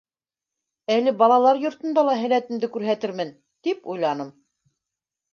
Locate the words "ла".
2.07-2.15